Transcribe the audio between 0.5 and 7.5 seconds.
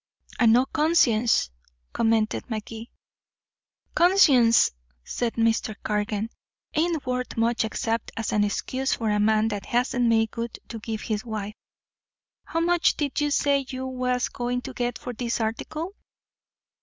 no conscience," commented Magee. "Conscience," said Mr. Cargan, "ain't worth